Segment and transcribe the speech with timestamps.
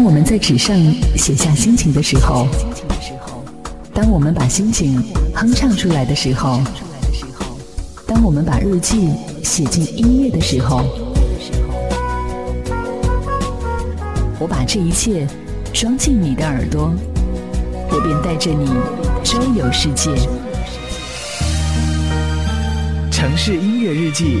[0.00, 0.74] 当我们在纸上
[1.14, 2.48] 写下心情的时候，
[3.92, 5.04] 当我们把心情
[5.34, 6.58] 哼唱出来的时候，
[8.06, 9.10] 当我们把日记
[9.44, 10.86] 写进音乐的时候，
[14.38, 15.26] 我把这一切
[15.74, 16.90] 装进你的耳朵，
[17.90, 18.70] 我便带着你
[19.22, 20.10] 周游世界。
[23.10, 24.38] 城市音乐日记，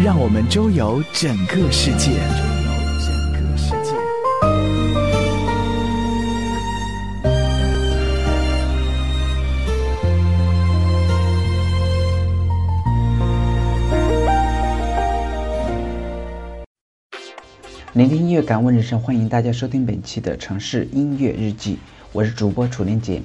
[0.00, 2.53] 让我们周游整个世界。
[17.94, 21.78] 聆听音乐，感悟人生，欢迎大家收听本期的城市音乐日记，
[22.10, 23.22] 我是主播楚林杰。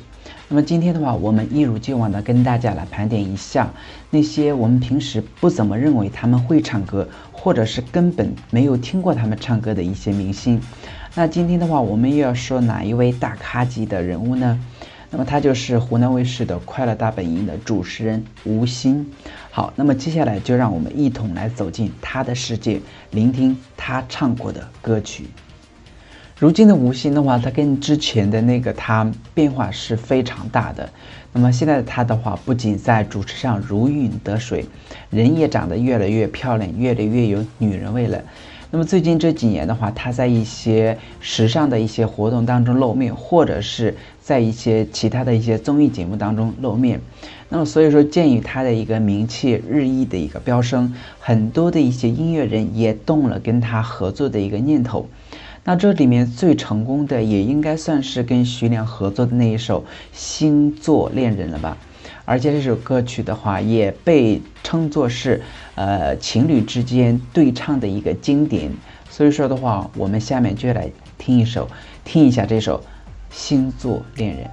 [0.48, 3.68] 那么今天的话，我们一如既往的跟大家来盘点一下
[4.12, 10.62] 那些我们平时不怎么认为他们会唱歌，或者是根本没有听过他们唱歌的一些明星。
[11.16, 14.64] 那今天的话，我们又要说哪一位大咖级的人物呢？
[15.12, 19.06] 那么他就是湖南卫视的《快乐大本营》的主持人吴昕。
[19.50, 22.80] 好，那么接下来就让我们一同来走进他的世界，
[23.12, 25.26] 聆听他唱过的歌曲。
[26.38, 30.90] 如今的吴昕的话，他跟之前的那个他变化是非常大的。
[31.34, 34.66] 那么现在的他的话，不仅在主持上如鱼得水，
[35.10, 38.24] 人也长得越来越漂亮，越来越有女人味了。
[38.72, 47.02] 那么最近这几年的话，他在一些时尚的一些活动当中露面，或者是在一些其他的一些综艺节目当中露面。
[47.50, 55.08] 那么所以说，鉴于他的一个名气日益的一个飙升，很多的一些音乐人也动了跟他合作的一个念头。
[55.64, 59.82] 那这里面最成功的，也应该算是跟徐良合作的那一首
[60.14, 61.76] 《星座恋人》了吧。
[62.30, 65.42] 而且这首歌曲的话，也被称作是，
[65.74, 68.72] 呃，情侣之间对唱的一个经典。
[69.10, 71.68] 所以说的话，我们下面就来听一首，
[72.06, 72.78] 听一下这首
[73.32, 74.46] 《星座恋人》。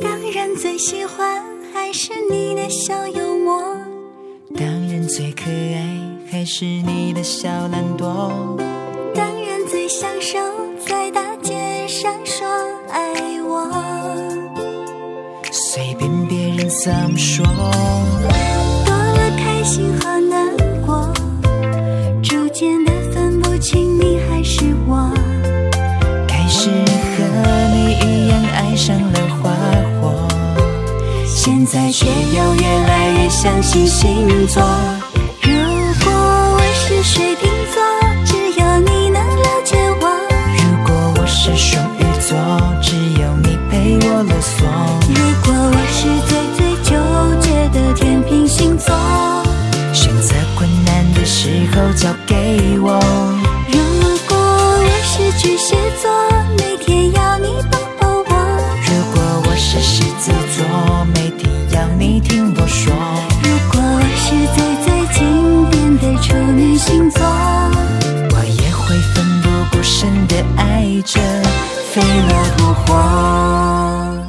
[0.00, 3.60] 当然最喜欢还是你的小幽默，
[4.56, 5.73] 当然最可爱
[6.44, 8.04] 还是你的小懒惰，
[9.14, 10.38] 当然最享受
[10.86, 12.46] 在大街上说
[12.90, 13.72] 爱我。
[15.50, 17.46] 随便别人怎么说，
[18.84, 20.54] 多了开心和难
[20.84, 21.10] 过，
[22.22, 25.10] 逐渐的分不清你还是我。
[26.28, 27.24] 开始和
[27.72, 29.50] 你一样爱上了花
[29.98, 30.12] 火，
[31.26, 34.62] 现在却又越来越相信星座。
[37.04, 37.82] 水瓶座，
[38.24, 40.08] 只有你能了解我。
[40.56, 40.88] 如果
[41.18, 42.34] 我是双鱼座，
[42.80, 44.64] 只有你陪我啰嗦。
[45.10, 46.90] 如果我是最最纠
[47.42, 48.94] 结的天平星座，
[49.92, 52.98] 选择困难的时候交给我。
[53.68, 53.78] 如
[54.26, 56.10] 果我是巨蟹座，
[56.56, 58.32] 每天要你抱抱我。
[58.82, 62.94] 如果我是狮子座，每天要你听我说。
[63.42, 64.63] 如果我是最最经典的处女
[66.86, 71.18] 星座，我也会奋不顾身的爱着，
[71.90, 72.28] 飞蛾
[72.58, 74.22] 扑火。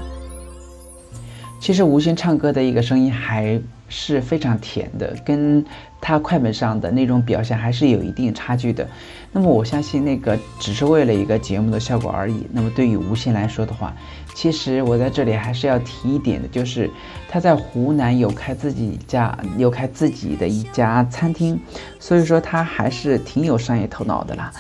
[1.60, 5.66] 其实吴昕唱歌的一个声音还是非常甜的，跟
[6.08, 8.88] 他快门上的那种表现还是有一定差距的。
[9.32, 12.46] 那么我相信那个只是为了一个节目的效果而已。
[12.52, 13.92] 那么对于吴昕来说的话，
[14.36, 16.92] 其实我在这里还是要提一点的，就是
[17.28, 21.60] 他在湖南有开自己家有开自己的一家餐厅，
[22.00, 24.52] 所以说他还是挺有商业头脑的啦。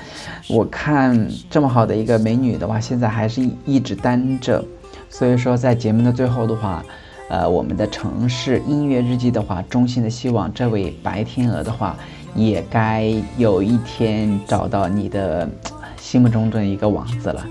[0.50, 4.66] 我看这么好的一个美女的话，现在还是一直单着。
[5.12, 6.84] 所以说，在节目的最后的话，
[7.28, 11.98] 呃，我们的城市音乐日记的话，衷心的希望这位白天鹅的话，
[12.36, 15.50] 也该有一天找到你的
[16.00, 17.46] 心目中的一个王子了。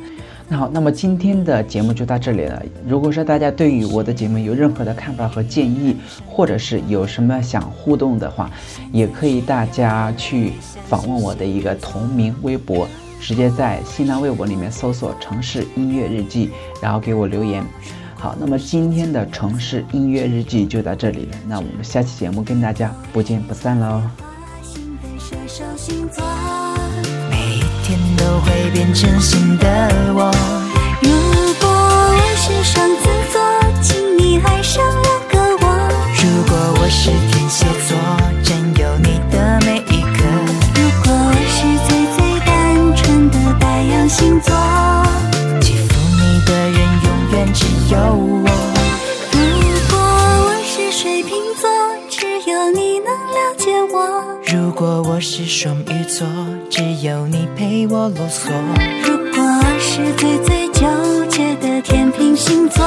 [0.46, 2.62] 那好，那么今天的节目就到这里了。
[2.86, 5.96] 如果说大家对于我的节目有任何的看法和建议，
[6.26, 8.50] 或者是有什么想互动的话，
[8.92, 10.52] 也可以大家去
[10.86, 12.86] 访问我的一个同名微博。
[13.20, 16.50] 直接在新浪微博里面搜索“城市音乐日记”，
[16.82, 17.64] 然后给我留言。
[18.24, 24.00] 好，那么今天的城市音乐日记就到这里了，那我们下期节目跟大家不见不散喽。
[27.28, 29.68] 每一天都会变成新的
[30.14, 30.63] 我。
[47.90, 48.48] 有我。
[49.32, 49.38] 如
[49.90, 49.98] 果
[50.46, 51.68] 我是水瓶座，
[52.08, 53.96] 只有你能了解我。
[54.46, 56.26] 如果我是双鱼座，
[56.70, 58.50] 只有你陪我啰嗦。
[59.04, 60.86] 如果我是最最纠
[61.28, 62.84] 结的天平星座，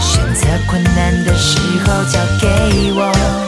[0.00, 3.47] 选择困难的时候交给我。